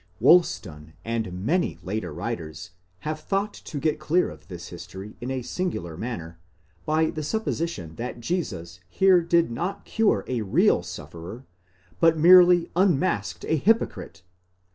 Woolston 0.19 0.93
17 1.05 1.05
and 1.05 1.45
many 1.45 1.77
later 1.83 2.11
writers 2.11 2.71
have 3.01 3.19
thought 3.19 3.53
to 3.53 3.77
get 3.79 3.99
clear 3.99 4.31
of 4.31 4.47
this 4.47 4.69
history 4.69 5.15
in 5.21 5.29
a 5.29 5.43
singular 5.43 5.95
manner, 5.95 6.39
by 6.87 7.11
the 7.11 7.21
supposition 7.21 7.93
that 7.97 8.19
Jesus 8.19 8.79
here 8.89 9.21
did 9.21 9.51
not 9.51 9.85
cure 9.85 10.25
areal 10.27 10.83
sufferer 10.83 11.45
but 11.99 12.17
merely 12.17 12.71
unmasked 12.75 13.45
a 13.45 13.57
hypocrite.. 13.57 14.23